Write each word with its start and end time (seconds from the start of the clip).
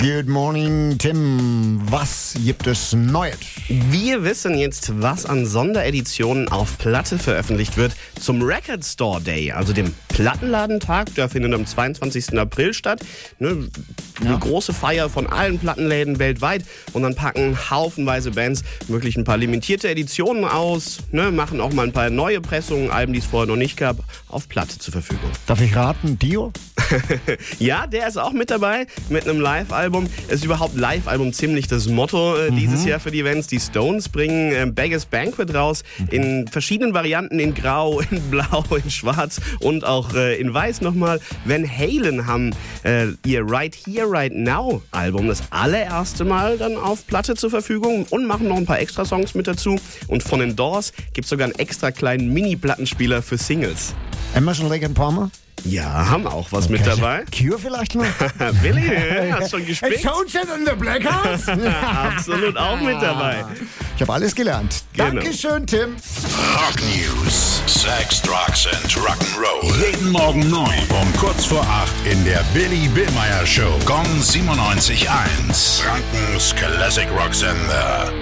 Good 0.00 0.28
morning, 0.28 0.96
Tim. 0.96 1.80
Was 1.90 2.34
gibt 2.44 2.66
es 2.66 2.94
Neues? 2.94 3.36
Wir 3.68 4.24
wissen 4.24 4.56
jetzt, 4.56 5.02
was 5.02 5.26
an 5.26 5.44
Sondereditionen 5.44 6.48
auf 6.48 6.78
Platte 6.78 7.18
veröffentlicht 7.18 7.76
wird 7.76 7.92
zum 8.18 8.40
Record 8.42 8.84
Store 8.84 9.20
Day, 9.20 9.52
also 9.52 9.72
dem 9.72 9.92
Plattenladentag. 10.08 11.14
Der 11.16 11.28
findet 11.28 11.52
am 11.52 11.66
22. 11.66 12.38
April 12.38 12.72
statt. 12.72 13.00
Ne, 13.40 13.68
eine 14.20 14.38
große 14.38 14.72
Feier 14.72 15.10
von 15.10 15.26
allen 15.26 15.58
Plattenläden 15.58 16.18
weltweit. 16.18 16.64
Und 16.92 17.02
dann 17.02 17.14
packen 17.14 17.56
haufenweise 17.70 18.30
Bands 18.30 18.62
wirklich 18.86 19.16
ein 19.16 19.24
paar 19.24 19.36
limitierte 19.36 19.88
Editionen 19.88 20.44
aus, 20.44 20.98
ne, 21.12 21.30
machen 21.30 21.60
auch 21.60 21.72
mal 21.72 21.82
ein 21.82 21.92
paar 21.92 22.08
neue 22.10 22.40
Pressungen, 22.40 22.90
Alben, 22.90 23.12
die 23.12 23.18
es 23.18 23.26
vorher 23.26 23.46
noch 23.46 23.56
nicht 23.56 23.76
gab, 23.76 23.98
auf 24.28 24.48
Platte 24.48 24.78
zur 24.78 24.92
Verfügung. 24.92 25.30
Darf 25.46 25.60
ich 25.60 25.76
raten, 25.76 26.18
Dio? 26.18 26.52
Ja, 27.58 27.86
der 27.86 28.08
ist 28.08 28.16
auch 28.16 28.32
mit 28.32 28.50
dabei 28.50 28.86
mit 29.08 29.28
einem 29.28 29.40
Live-Album. 29.40 30.06
Ist 30.28 30.44
überhaupt 30.44 30.76
Live-Album 30.76 31.32
ziemlich 31.32 31.66
das 31.66 31.88
Motto 31.88 32.36
äh, 32.36 32.50
dieses 32.50 32.84
Jahr 32.84 33.00
für 33.00 33.10
die 33.10 33.20
Events. 33.20 33.46
Die 33.48 33.60
Stones 33.60 34.08
bringen 34.08 34.52
äh, 34.52 34.66
Beggars 34.66 35.06
Banquet 35.06 35.52
raus 35.54 35.82
in 36.10 36.46
verschiedenen 36.48 36.94
Varianten, 36.94 37.38
in 37.38 37.54
Grau, 37.54 38.00
in 38.10 38.20
Blau, 38.30 38.64
in 38.82 38.90
Schwarz 38.90 39.40
und 39.60 39.84
auch 39.84 40.14
äh, 40.14 40.38
in 40.40 40.52
Weiß 40.52 40.80
nochmal. 40.80 41.20
Van 41.44 41.68
Halen 41.68 42.26
haben 42.26 42.54
äh, 42.84 43.06
ihr 43.24 43.42
Right 43.44 43.74
Here, 43.74 44.10
Right 44.10 44.32
Now 44.34 44.82
Album 44.90 45.28
das 45.28 45.42
allererste 45.50 46.24
Mal 46.24 46.58
dann 46.58 46.76
auf 46.76 47.06
Platte 47.06 47.34
zur 47.34 47.50
Verfügung 47.50 48.06
und 48.10 48.26
machen 48.26 48.48
noch 48.48 48.56
ein 48.56 48.66
paar 48.66 48.80
extra 48.80 49.04
Songs 49.04 49.34
mit 49.34 49.46
dazu. 49.46 49.76
Und 50.06 50.22
von 50.22 50.40
den 50.40 50.56
Doors 50.56 50.92
gibt 51.12 51.24
es 51.24 51.30
sogar 51.30 51.46
einen 51.46 51.58
extra 51.58 51.90
kleinen 51.90 52.32
Mini-Plattenspieler 52.32 53.22
für 53.22 53.38
Singles. 53.38 53.94
Emerson, 54.34 54.68
Lake 54.68 54.84
and 54.84 54.94
Palmer? 54.94 55.30
Ja, 55.64 56.08
haben 56.08 56.26
auch 56.26 56.48
was 56.50 56.68
mit 56.68 56.86
dabei. 56.86 57.24
Cure 57.36 57.58
vielleicht 57.58 57.94
noch? 57.94 58.04
Billy, 58.62 58.90
hast 59.30 59.50
schon 59.50 59.66
gespielt? 59.66 60.00
Soldier 60.00 60.42
in 60.56 60.66
the 60.66 60.72
Blackouts? 60.72 61.48
Absolut 62.08 62.56
auch 62.56 62.80
mit 62.80 63.00
dabei. 63.02 63.44
Ich 63.96 64.02
habe 64.02 64.12
alles 64.12 64.34
gelernt. 64.34 64.82
Genau. 64.94 65.10
Dankeschön, 65.10 65.66
Tim. 65.66 65.96
Rock 66.54 66.76
News. 66.94 67.62
Sex, 67.66 68.22
Drugs 68.22 68.66
and 68.66 68.96
Rock'n'Roll. 68.96 69.74
Jeden 69.84 70.10
Morgen 70.10 70.48
9 70.48 70.68
um 71.00 71.12
kurz 71.18 71.44
vor 71.44 71.62
8 71.62 71.92
in 72.10 72.24
der 72.24 72.42
Billy 72.54 72.88
Billmeyer 72.88 73.46
Show. 73.46 73.78
Gong 73.84 74.06
97.1. 74.20 75.82
Frankens 75.82 76.54
Classic 76.54 77.08
Rock 77.10 77.34
Sender. 77.34 78.12